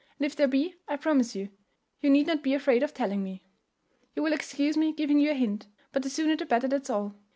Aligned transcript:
And 0.17 0.25
if 0.25 0.35
there 0.35 0.47
be, 0.47 0.73
I 0.87 0.97
promise 0.97 1.35
you, 1.35 1.49
you 1.99 2.09
need 2.09 2.25
not 2.25 2.41
be 2.41 2.55
afraid 2.55 2.81
of 2.81 2.91
telling 2.91 3.19
it 3.19 3.23
me. 3.23 3.43
You 4.15 4.23
will 4.23 4.33
excuse 4.33 4.75
me 4.75 4.93
giving 4.93 5.19
you 5.19 5.29
a 5.29 5.35
hint; 5.35 5.67
but 5.91 6.01
the 6.01 6.09
sooner 6.09 6.35
the 6.35 6.47
better, 6.47 6.67
that's 6.67 6.89
all. 6.89 7.13